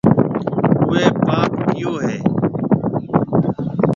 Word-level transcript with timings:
اوَي 0.83 1.05
پاپ 1.25 1.51
ڪيئو 1.65 1.93
هيَ۔ 2.05 2.15